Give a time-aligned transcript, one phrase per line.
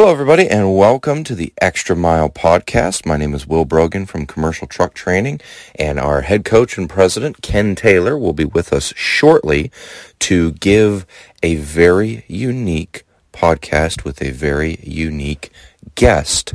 [0.00, 3.04] Hello, everybody, and welcome to the Extra Mile podcast.
[3.04, 5.42] My name is Will Brogan from Commercial Truck Training,
[5.74, 9.70] and our head coach and president, Ken Taylor, will be with us shortly
[10.20, 11.04] to give
[11.42, 15.52] a very unique podcast with a very unique
[15.96, 16.54] guest.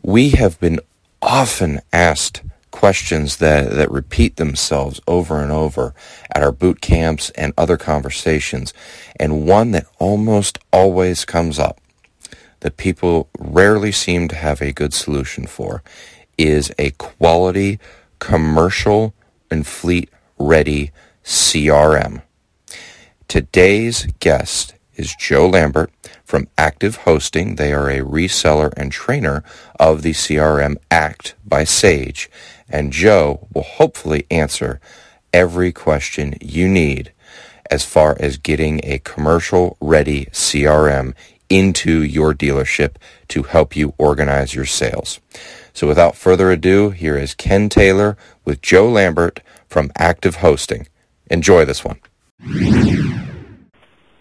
[0.00, 0.78] We have been
[1.20, 5.94] often asked questions that, that repeat themselves over and over
[6.30, 8.72] at our boot camps and other conversations,
[9.18, 11.80] and one that almost always comes up
[12.62, 15.82] that people rarely seem to have a good solution for
[16.38, 17.78] is a quality
[18.18, 19.14] commercial
[19.50, 20.92] and fleet ready
[21.24, 22.22] CRM.
[23.26, 25.90] Today's guest is Joe Lambert
[26.24, 27.56] from Active Hosting.
[27.56, 29.42] They are a reseller and trainer
[29.80, 32.30] of the CRM Act by Sage.
[32.68, 34.80] And Joe will hopefully answer
[35.32, 37.12] every question you need
[37.70, 41.14] as far as getting a commercial ready CRM
[41.52, 42.94] into your dealership
[43.28, 45.20] to help you organize your sales.
[45.74, 50.88] So without further ado, here is Ken Taylor with Joe Lambert from Active Hosting.
[51.30, 52.00] Enjoy this one.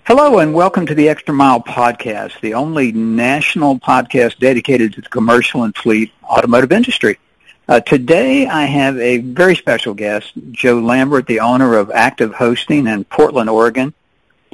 [0.05, 5.09] Hello and welcome to the Extra Mile Podcast, the only national podcast dedicated to the
[5.09, 7.17] commercial and fleet automotive industry.
[7.69, 12.87] Uh, today I have a very special guest, Joe Lambert, the owner of Active Hosting
[12.87, 13.93] in Portland, Oregon.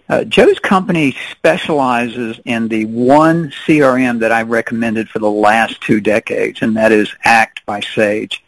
[0.10, 6.00] Uh, Joe's company specializes in the one CRM that I've recommended for the last two
[6.00, 8.42] decades, and that is Act by Sage.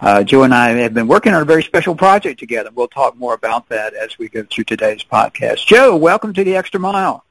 [0.00, 2.70] Uh, Joe and I have been working on a very special project together.
[2.74, 5.66] We'll talk more about that as we go through today's podcast.
[5.66, 7.24] Joe, welcome to the Extra Mile.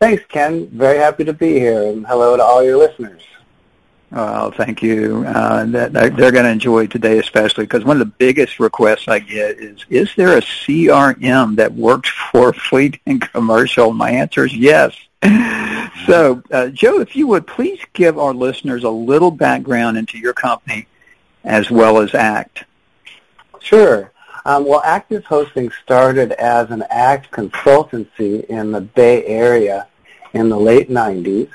[0.00, 0.68] Thanks, Ken.
[0.68, 3.22] Very happy to be here, and hello to all your listeners.
[4.10, 5.24] Well, thank you.
[5.26, 9.18] Uh, that, they're going to enjoy today especially because one of the biggest requests I
[9.18, 13.92] get is, is there a CRM that works for fleet and commercial?
[13.92, 14.96] My answer is yes.
[16.06, 20.32] So, uh, Joe, if you would please give our listeners a little background into your
[20.32, 20.86] company
[21.44, 22.64] as well as ACT.
[23.60, 24.12] Sure.
[24.46, 29.88] Um, well, Active Hosting started as an ACT consultancy in the Bay Area
[30.32, 31.50] in the late 90s.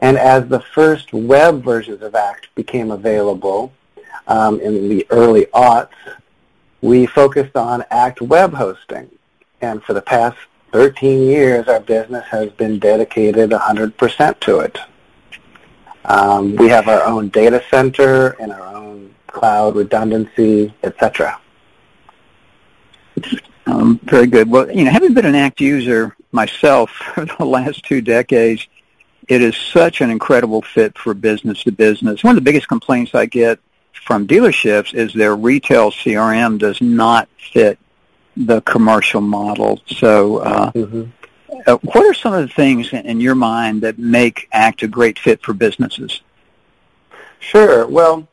[0.00, 3.72] And as the first web versions of ACT became available
[4.26, 5.88] um, in the early aughts,
[6.80, 9.10] we focused on ACT web hosting.
[9.60, 10.38] And for the past
[10.72, 14.78] 13 years, our business has been dedicated 100% to it.
[16.06, 21.38] Um, we have our own data center and our own cloud redundancy, etc.
[23.66, 24.50] Um, very good.
[24.50, 28.66] Well, you know, having been an ACT user myself for the last two decades,
[29.28, 32.24] it is such an incredible fit for business to business.
[32.24, 33.60] One of the biggest complaints I get
[33.92, 37.78] from dealerships is their retail CRM does not fit
[38.36, 39.80] the commercial model.
[39.86, 41.04] So, uh, mm-hmm.
[41.66, 45.18] uh, what are some of the things in your mind that make ACT a great
[45.18, 46.22] fit for businesses?
[47.40, 47.86] Sure.
[47.86, 48.28] Well,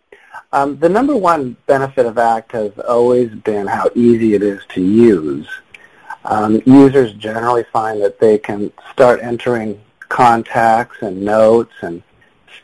[0.53, 4.81] um, the number one benefit of ACT has always been how easy it is to
[4.81, 5.47] use.
[6.23, 12.03] Um, users generally find that they can start entering contacts and notes and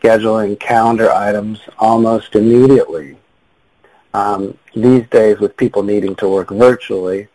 [0.01, 3.17] scheduling calendar items almost immediately.
[4.13, 7.27] Um, these days, with people needing to work virtually,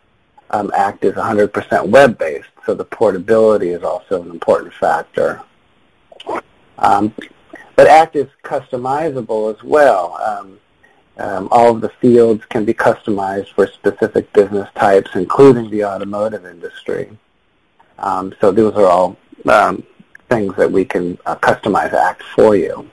[0.51, 5.41] um, ACT is 100% web-based, so the portability is also an important factor.
[6.77, 7.13] Um,
[7.75, 10.17] but ACT is customizable as well.
[10.17, 10.59] Um,
[11.17, 16.45] um, all of the fields can be customized for specific business types, including the automotive
[16.45, 17.09] industry.
[17.97, 19.83] Um, so those are all um,
[20.29, 22.89] things that we can uh, customize Act for you.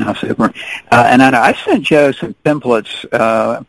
[0.00, 0.52] Oh, super.
[0.90, 3.62] Uh, and I, I sent Joe some templates uh,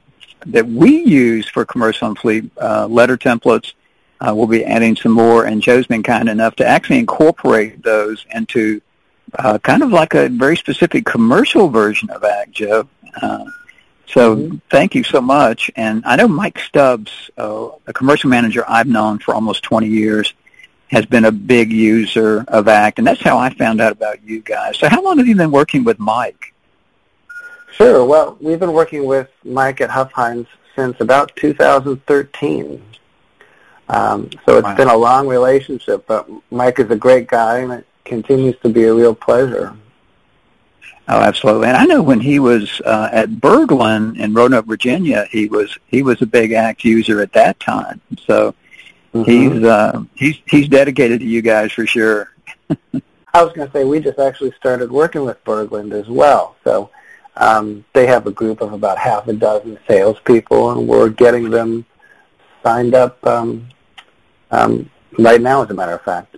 [0.46, 3.74] that we use for commercial and fleet uh, letter templates.
[4.20, 8.26] Uh, we'll be adding some more, and Joe's been kind enough to actually incorporate those
[8.34, 8.82] into
[9.38, 12.88] uh, kind of like a very specific commercial version of ACT, Joe.
[14.14, 14.58] So mm-hmm.
[14.70, 15.72] thank you so much.
[15.76, 20.34] And I know Mike Stubbs, uh, a commercial manager I've known for almost 20 years,
[20.94, 24.42] has been a big user of ACT, and that's how I found out about you
[24.42, 24.78] guys.
[24.78, 26.54] So how long have you been working with Mike?
[27.72, 28.06] Sure.
[28.06, 30.46] Well, we've been working with Mike at Huffines
[30.76, 32.84] since about 2013.
[33.90, 34.76] Um, so it's wow.
[34.76, 38.84] been a long relationship, but Mike is a great guy, and it continues to be
[38.84, 39.76] a real pleasure.
[41.08, 41.70] Oh, absolutely.
[41.70, 46.04] And I know when he was uh, at Berglund in Roanoke, Virginia, he was he
[46.04, 48.00] was a big ACT user at that time.
[48.26, 48.56] So
[49.14, 49.32] Mm-hmm.
[49.32, 52.34] He's uh, he's he's dedicated to you guys for sure.
[53.36, 56.56] I was going to say we just actually started working with Berglund as well.
[56.64, 56.92] So
[57.36, 61.86] um, they have a group of about half a dozen salespeople, and we're getting them
[62.64, 63.68] signed up um,
[64.52, 66.36] um, right now, as a matter of fact.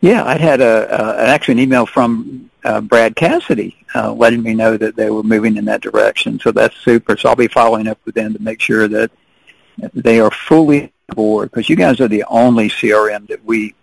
[0.00, 4.52] Yeah, I had a, uh, actually an email from uh, Brad Cassidy uh, letting me
[4.52, 6.38] know that they were moving in that direction.
[6.38, 7.16] So that's super.
[7.16, 9.10] So I'll be following up with them to make sure that
[9.94, 13.74] they are fully board because you guys are the only CRM that we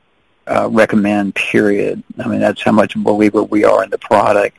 [0.47, 2.03] uh, recommend, period.
[2.19, 4.57] I mean, that's how much believer we are in the product.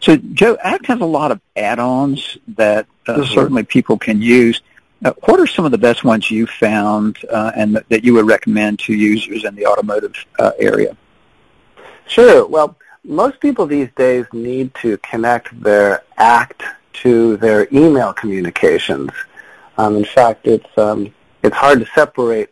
[0.00, 3.34] So, Joe, ACT has a lot of add-ons that uh, mm-hmm.
[3.34, 4.60] certainly people can use.
[5.04, 8.14] Uh, what are some of the best ones you found uh, and th- that you
[8.14, 10.96] would recommend to users in the automotive uh, area?
[12.06, 12.46] Sure.
[12.46, 16.62] Well, most people these days need to connect their ACT
[16.94, 19.10] to their email communications.
[19.76, 21.12] Um, in fact, it's um,
[21.44, 22.48] it's hard to separate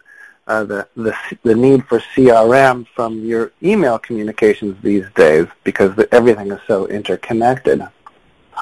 [0.47, 6.13] uh, the, the, the need for CRM from your email communications these days because the,
[6.15, 7.83] everything is so interconnected.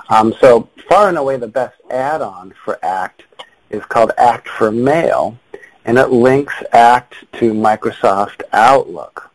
[0.09, 3.25] Um, so far and away the best add-on for ACT
[3.71, 5.37] is called ACT for Mail,
[5.85, 9.31] and it links ACT to Microsoft Outlook.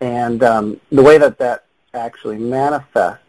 [0.00, 3.24] And um, the way that that actually manifests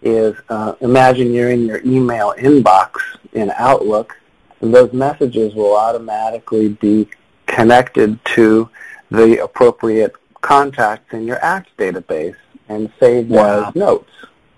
[0.00, 3.00] is uh, imagine you're in your email inbox
[3.34, 4.16] in Outlook
[4.60, 7.08] those messages will automatically be
[7.46, 8.68] connected to
[9.10, 12.36] the appropriate contacts in your ACT database
[12.68, 13.68] and saved wow.
[13.68, 14.10] as notes.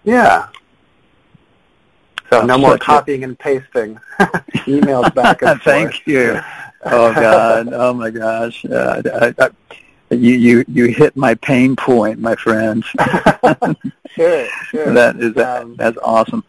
[0.05, 0.49] Yeah.
[2.31, 3.99] So no more copying and pasting
[4.67, 5.63] emails back and forth.
[5.63, 6.41] Thank you.
[6.85, 7.73] Oh God.
[7.73, 8.65] Oh my gosh.
[8.65, 9.51] Uh, I, I,
[10.11, 12.87] you you you hit my pain point, my friends.
[14.11, 14.93] sure, sure.
[14.93, 16.45] That is um, that's awesome.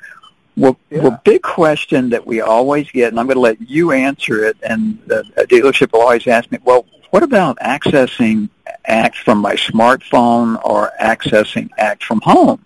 [0.59, 1.03] Well, yeah.
[1.03, 4.57] well, big question that we always get, and I'm going to let you answer it.
[4.61, 8.49] And the dealership will always ask me, "Well, what about accessing
[8.85, 12.65] ACT from my smartphone or accessing ACT from home?"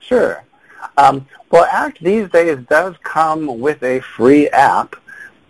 [0.00, 0.44] Sure.
[0.98, 4.94] Um, well, ACT these days does come with a free app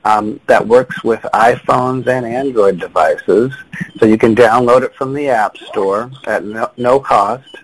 [0.05, 3.53] um, that works with iPhones and Android devices.
[3.99, 7.56] So you can download it from the App Store at no, no cost.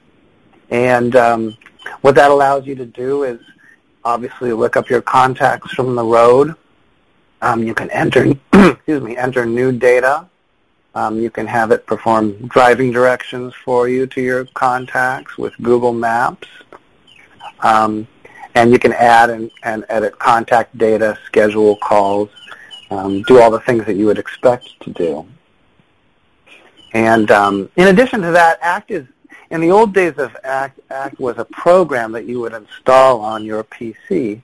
[0.70, 1.56] And um,
[2.00, 3.40] what that allows you to do is
[4.08, 6.54] obviously look up your contacts from the road.
[7.42, 10.26] Um, you can enter, excuse me, enter new data.
[10.94, 15.92] Um, you can have it perform driving directions for you to your contacts with Google
[15.92, 16.48] Maps.
[17.60, 18.08] Um,
[18.54, 22.30] and you can add and, and, edit contact data, schedule calls,
[22.90, 25.26] um, do all the things that you would expect to do.
[26.94, 29.06] And um, in addition to that, ACT is
[29.50, 33.44] in the old days of ACT, ACT was a program that you would install on
[33.44, 34.42] your PC.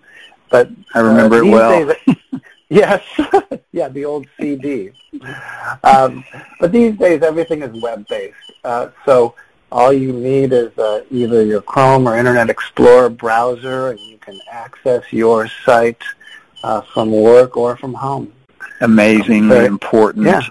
[0.50, 1.86] But I remember uh, it well.
[1.86, 2.16] Days,
[2.68, 3.02] yes,
[3.72, 4.92] yeah, the old CD.
[5.82, 6.24] Um,
[6.60, 8.36] but these days, everything is web-based.
[8.62, 9.34] Uh, so
[9.70, 14.38] all you need is uh, either your Chrome or Internet Explorer browser, and you can
[14.50, 16.02] access your site
[16.62, 18.32] uh, from work or from home.
[18.80, 20.26] Amazingly important.
[20.26, 20.42] Yeah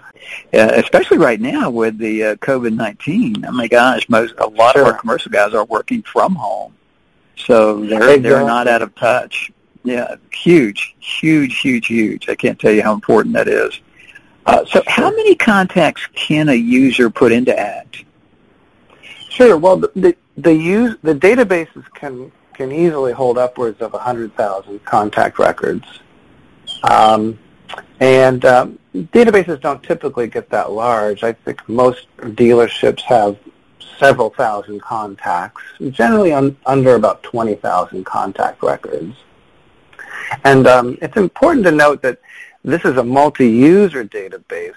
[0.54, 3.46] uh, especially right now with the uh, COVID-19.
[3.48, 4.82] Oh my gosh, most a lot sure.
[4.82, 6.74] of our commercial guys are working from home,
[7.36, 8.18] so they're exactly.
[8.22, 9.52] they're not out of touch.
[9.84, 12.30] Yeah, huge, huge, huge, huge.
[12.30, 13.82] I can't tell you how important that is.
[14.46, 18.04] Uh, so, how many contacts can a user put into ACT?
[19.30, 19.58] Sure.
[19.58, 25.40] Well, the the, the use the databases can can easily hold upwards of 100,000 contact
[25.40, 25.86] records.
[26.84, 27.40] Um,
[28.00, 31.24] and um, databases don't typically get that large.
[31.24, 33.38] I think most dealerships have
[33.98, 35.62] several thousand contacts,
[35.92, 39.16] generally un- under about 20,000 contact records.
[40.44, 42.20] And um, it's important to note that
[42.64, 44.74] this is a multi-user database,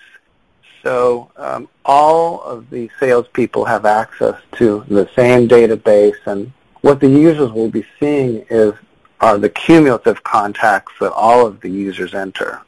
[0.82, 7.08] so um, all of the salespeople have access to the same database, and what the
[7.08, 8.74] users will be seeing is
[9.20, 12.60] are the cumulative contacts that all of the users enter.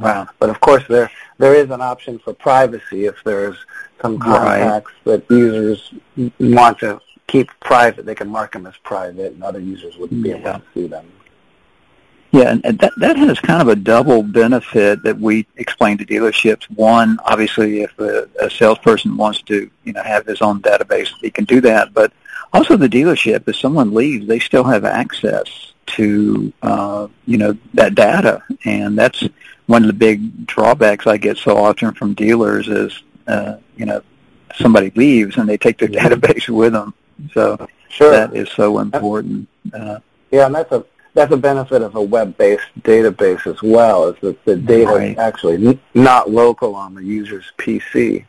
[0.00, 0.28] Wow.
[0.38, 3.56] But of course, there there is an option for privacy if there's
[4.00, 5.26] some contacts right.
[5.26, 5.92] that users
[6.38, 8.06] want to keep private.
[8.06, 11.10] They can mark them as private, and other users wouldn't be able to see them.
[12.30, 16.64] Yeah, and that that has kind of a double benefit that we explain to dealerships.
[16.76, 21.30] One, obviously, if a, a salesperson wants to, you know, have his own database, he
[21.30, 21.94] can do that.
[21.94, 22.12] But
[22.52, 27.94] also, the dealership, if someone leaves, they still have access to, uh, you know, that
[27.94, 29.26] data, and that's
[29.68, 34.02] one of the big drawbacks I get so often from dealers is, uh, you know,
[34.56, 36.94] somebody leaves and they take their database with them.
[37.34, 38.10] So sure.
[38.10, 39.46] that is so important.
[39.72, 39.98] Uh,
[40.30, 40.84] yeah, and that's a
[41.14, 45.10] that's a benefit of a web-based database as well, is that the data right.
[45.10, 48.24] is actually not local on the user's PC.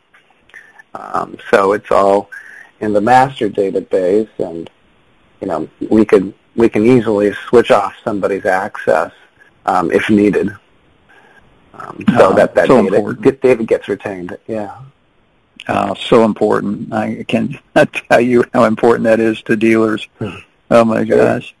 [0.94, 2.30] Um, so it's all
[2.80, 4.68] in the master database, and
[5.40, 9.12] you know we could we can easily switch off somebody's access
[9.64, 10.50] um, if needed.
[11.74, 14.36] Um, so uh, that that so data, data gets retained.
[14.46, 14.76] Yeah.
[15.66, 16.92] Uh, so important.
[16.92, 17.58] I can
[18.08, 20.06] tell you how important that is to dealers.
[20.18, 20.36] Hmm.
[20.70, 21.54] Oh my gosh.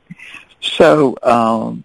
[0.60, 1.84] So, um,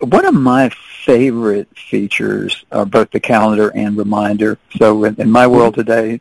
[0.00, 0.70] one of my
[1.04, 4.58] favorite features are both the calendar and reminder.
[4.76, 6.18] So in, in my world today,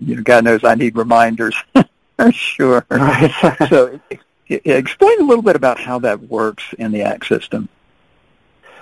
[0.00, 1.54] you know, God knows I need reminders.
[2.30, 2.86] sure.
[3.68, 4.00] so
[4.48, 7.68] explain a little bit about how that works in the ACT system.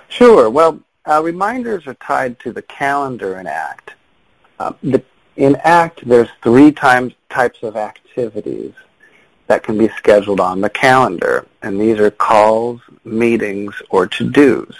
[0.09, 0.49] Sure.
[0.49, 3.93] Well, uh, reminders are tied to the calendar in ACT.
[4.83, 5.03] The,
[5.35, 8.73] in ACT, there's three times, types of activities
[9.47, 14.75] that can be scheduled on the calendar, and these are calls, meetings, or to-dos.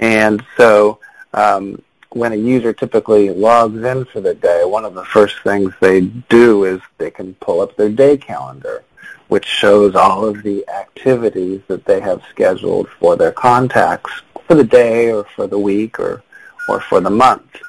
[0.00, 0.98] And so
[1.32, 1.80] um,
[2.10, 6.02] when a user typically logs in for the day, one of the first things they
[6.02, 8.84] do is they can pull up their day calendar,
[9.28, 14.12] which shows all of the activities that they have scheduled for their contacts
[14.52, 16.22] for the day or for the week or,
[16.68, 17.62] or for the month.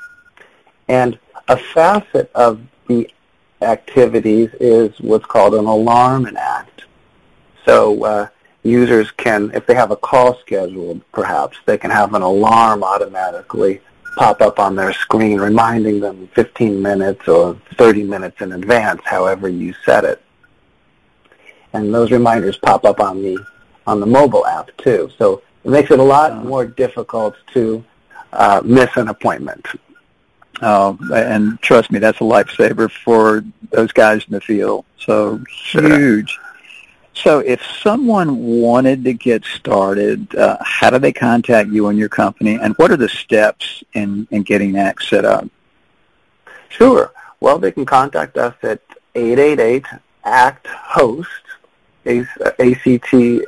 [0.90, 3.10] And a facet of the
[3.62, 6.84] activities is what's called an alarm in ACT.
[7.64, 8.28] So uh,
[8.64, 13.80] users can, if they have a call scheduled, perhaps, they can have an alarm automatically
[14.18, 19.48] pop up on their screen reminding them 15 minutes or 30 minutes in advance, however
[19.48, 20.22] you set it.
[21.72, 23.38] And those reminders pop up on the
[23.88, 25.10] on the mobile app too.
[25.18, 27.84] So it makes it a lot more difficult to
[28.32, 29.66] uh, miss an appointment.
[30.62, 34.86] Oh, and trust me, that's a lifesaver for those guys in the field.
[34.98, 35.42] So
[35.72, 36.38] huge.
[37.16, 42.10] So if someone wanted to get started, uh, how do they contact you and your
[42.10, 45.48] company, and what are the steps in, in getting ACT set up?
[46.70, 47.12] Sure.
[47.40, 48.82] Well, they can contact us at
[49.16, 51.28] 888-ACT-HOST,
[52.06, 53.48] A-C-T-H-O-S-T.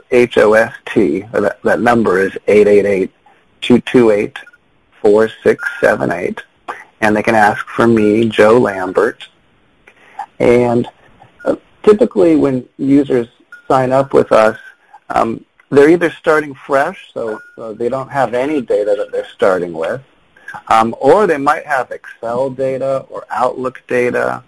[1.31, 2.31] That, that number is
[3.61, 6.39] 888-228-4678
[7.01, 9.27] and they can ask for me, Joe Lambert.
[10.39, 10.87] And
[11.43, 13.27] uh, typically when users
[13.67, 14.57] sign up with us,
[15.09, 19.73] um, they're either starting fresh, so, so, they don't have any data that they're starting
[19.73, 20.01] with,
[20.67, 24.43] um, or they might have Excel data or Outlook data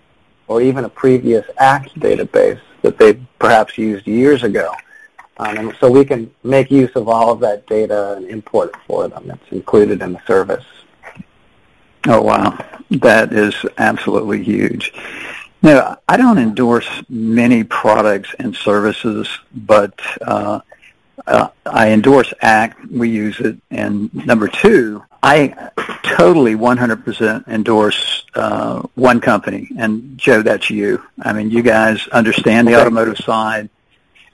[0.48, 4.74] or even a previous ACT database that they perhaps used years ago.
[5.40, 8.80] Um, and so we can make use of all of that data and import it
[8.88, 9.30] for them.
[9.30, 10.66] It's included in the service.
[12.08, 12.58] Oh, wow.
[12.90, 14.94] That is absolutely huge.
[15.62, 20.62] Now, I don't endorse many products and services, but uh,
[21.26, 22.90] uh, I endorse ACT.
[22.90, 23.58] We use it.
[23.70, 25.72] And number two, I
[26.04, 29.70] totally 100% endorse uh, one company.
[29.78, 31.04] And Joe, that's you.
[31.22, 33.70] I mean, you guys understand the automotive side.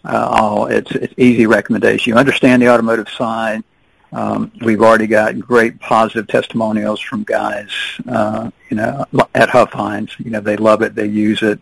[0.04, 2.12] Uh, oh, it's, it's easy recommendation.
[2.12, 3.64] You understand the automotive side.
[4.12, 7.72] Um, we've already got great positive testimonials from guys,
[8.08, 10.12] uh, you know, at Huffines.
[10.20, 11.60] You know, they love it, they use it,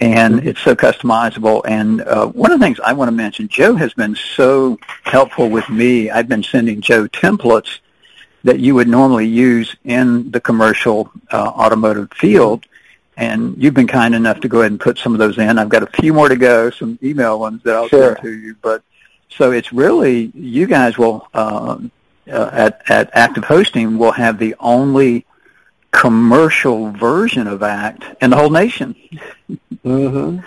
[0.00, 1.60] and it's so customizable.
[1.66, 5.50] And uh, one of the things I want to mention, Joe has been so helpful
[5.50, 6.08] with me.
[6.08, 7.80] I've been sending Joe templates
[8.46, 12.64] that you would normally use in the commercial uh, automotive field.
[13.16, 15.58] And you've been kind enough to go ahead and put some of those in.
[15.58, 18.14] I've got a few more to go, some email ones that I'll sure.
[18.14, 18.54] send to you.
[18.62, 18.82] But
[19.30, 21.78] so it's really you guys will uh,
[22.30, 25.26] uh, at at Active Hosting will have the only
[25.90, 28.94] commercial version of ACT in the whole nation.
[29.84, 30.44] mm-hmm.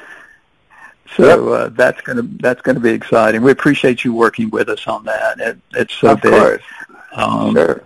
[1.18, 3.42] So uh, that's going to that's to be exciting.
[3.42, 5.40] We appreciate you working with us on that.
[5.40, 6.32] It, it's so of big.
[6.32, 6.62] Course.
[7.12, 7.84] Um, sure.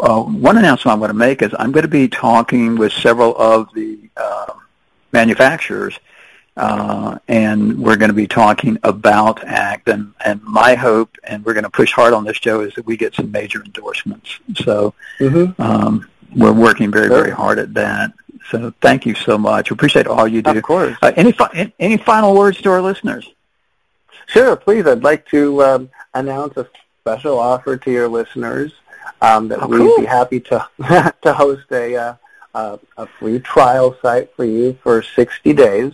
[0.00, 3.36] Uh, one announcement I want to make is I'm going to be talking with several
[3.36, 4.52] of the uh,
[5.12, 5.98] manufacturers
[6.56, 9.88] uh, and we're going to be talking about ACT.
[9.88, 12.86] And, and my hope, and we're going to push hard on this, Joe, is that
[12.86, 14.38] we get some major endorsements.
[14.54, 15.60] So mm-hmm.
[15.60, 18.12] um, we're working very, very hard at that.
[18.50, 19.70] So thank you so much.
[19.70, 20.56] We appreciate all you do.
[20.56, 20.96] Of course.
[21.02, 23.30] Uh, any, fi- any final words to our listeners?
[24.26, 24.86] Sure, please.
[24.86, 26.68] I'd like to um, announce a
[27.06, 28.72] special offer to your listeners
[29.22, 29.98] um, that oh, we'd cool.
[29.98, 30.68] be happy to
[31.22, 35.92] to host a, uh, a free trial site for you for 60 days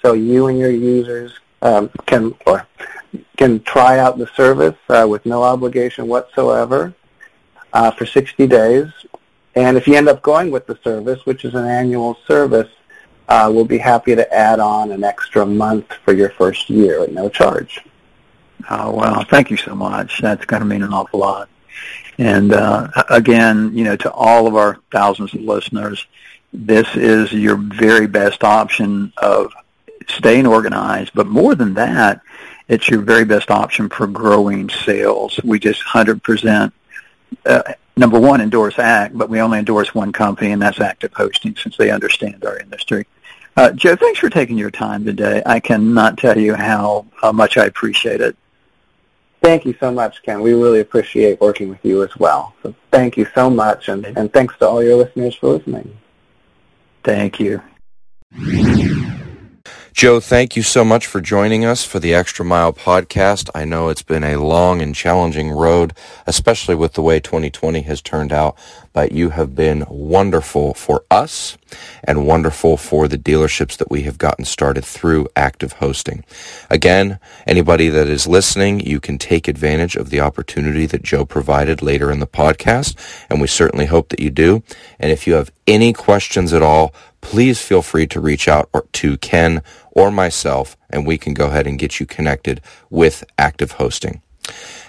[0.00, 2.66] so you and your users um, can or
[3.36, 6.94] can try out the service uh, with no obligation whatsoever
[7.74, 8.86] uh, for 60 days.
[9.54, 12.70] And if you end up going with the service, which is an annual service,
[13.28, 17.12] uh, we'll be happy to add on an extra month for your first year at
[17.12, 17.80] no charge.
[18.70, 20.20] Oh, well, thank you so much.
[20.20, 21.48] That's going to mean an awful lot.
[22.18, 26.06] And uh, again, you know, to all of our thousands of listeners,
[26.52, 29.52] this is your very best option of
[30.08, 31.12] staying organized.
[31.14, 32.20] But more than that,
[32.68, 35.40] it's your very best option for growing sales.
[35.42, 36.72] We just 100%
[37.44, 37.62] uh,
[37.96, 41.76] number one, endorse ACT, but we only endorse one company, and that's Active Hosting, since
[41.76, 43.06] they understand our industry.
[43.56, 45.42] Uh, Joe, thanks for taking your time today.
[45.46, 48.36] I cannot tell you how, how much I appreciate it.
[49.44, 50.40] Thank you so much, Ken.
[50.40, 52.54] We really appreciate working with you as well.
[52.62, 55.98] So thank you so much, and, and thanks to all your listeners for listening.
[57.02, 57.62] Thank you.
[59.92, 63.50] Joe, thank you so much for joining us for the Extra Mile podcast.
[63.54, 65.92] I know it's been a long and challenging road,
[66.26, 68.56] especially with the way 2020 has turned out,
[68.94, 71.58] but you have been wonderful for us
[72.04, 76.24] and wonderful for the dealerships that we have gotten started through active hosting.
[76.70, 81.82] Again, anybody that is listening, you can take advantage of the opportunity that Joe provided
[81.82, 82.96] later in the podcast,
[83.28, 84.62] and we certainly hope that you do.
[84.98, 89.18] And if you have any questions at all, please feel free to reach out to
[89.18, 89.60] Ken
[89.90, 92.60] or myself, and we can go ahead and get you connected
[92.90, 94.22] with Active Hosting.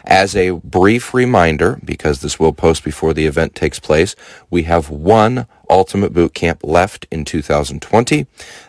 [0.08, 4.16] As a brief reminder, because this will post before the event takes place,
[4.52, 8.28] we have one Ultimate Boot Camp left in 2020.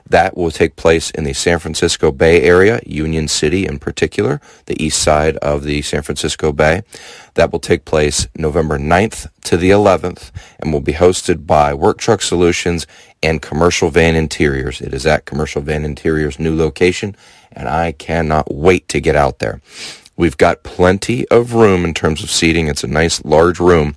[0.08, 4.82] That will take place in the San Francisco Bay Area, Union City in particular, the
[4.82, 6.82] east side of the San Francisco Bay.
[7.34, 11.98] That will take place November 9th to the 11th and will be hosted by Work
[11.98, 12.86] Truck Solutions
[13.22, 14.80] and Commercial Van Interiors.
[14.80, 17.14] It is at Commercial Van Interiors' new location,
[17.52, 19.60] and I cannot wait to get out there.
[20.16, 22.68] We've got plenty of room in terms of seating.
[22.68, 23.96] It's a nice large room.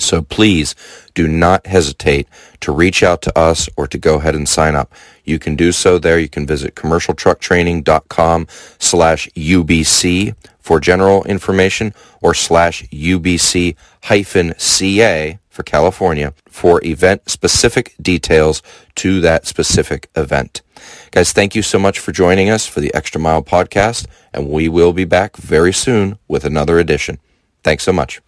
[0.00, 0.74] So please
[1.14, 2.28] do not hesitate
[2.60, 4.92] to reach out to us or to go ahead and sign up.
[5.24, 6.18] You can do so there.
[6.18, 8.46] You can visit commercialtrucktraining.com
[8.78, 13.74] slash UBC for general information or slash UBC
[14.04, 18.62] hyphen CA for California for event specific details
[18.94, 20.62] to that specific event.
[21.10, 24.68] Guys, thank you so much for joining us for the Extra Mile podcast, and we
[24.68, 27.18] will be back very soon with another edition.
[27.64, 28.20] Thanks so much.